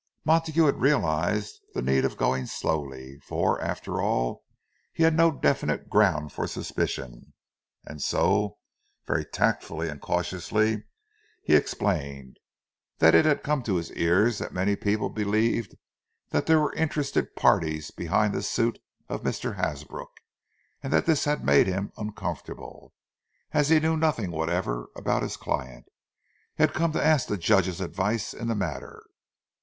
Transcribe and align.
Montague 0.25 0.65
had 0.65 0.81
realized 0.81 1.61
the 1.75 1.81
need 1.83 2.05
of 2.05 2.17
going 2.17 2.47
slowly, 2.47 3.19
for, 3.19 3.61
after 3.61 4.01
all, 4.01 4.43
he 4.91 5.03
had 5.03 5.15
no 5.15 5.29
definite 5.29 5.91
ground 5.91 6.31
for 6.33 6.47
suspicion; 6.47 7.33
and 7.85 8.01
so, 8.01 8.57
very 9.05 9.23
tactfully 9.23 9.89
and 9.89 10.01
cautiously 10.01 10.85
he 11.43 11.55
explained, 11.55 12.37
that 12.97 13.13
it 13.13 13.25
had 13.25 13.43
come 13.43 13.61
to 13.61 13.75
his 13.75 13.91
ears 13.91 14.39
that 14.39 14.51
many 14.55 14.75
people 14.75 15.07
believed 15.07 15.75
there 16.31 16.59
were 16.59 16.73
interested 16.73 17.35
parties 17.35 17.91
behind 17.91 18.33
the 18.33 18.41
suit 18.41 18.79
of 19.07 19.21
Mr. 19.21 19.55
Hasbrook; 19.55 20.13
and 20.81 20.91
that 20.91 21.05
this 21.05 21.25
had 21.25 21.45
made 21.45 21.67
him 21.67 21.91
uncomfortable, 21.95 22.91
as 23.51 23.69
he 23.69 23.79
knew 23.79 23.95
nothing 23.97 24.31
whatever 24.31 24.89
about 24.95 25.21
his 25.21 25.37
client. 25.37 25.85
He 26.57 26.63
had 26.63 26.73
come 26.73 26.91
to 26.93 27.05
ask 27.05 27.27
the 27.27 27.37
Judge's 27.37 27.79
advice 27.79 28.33
in 28.33 28.47
the 28.47 28.55
matter. 28.55 29.03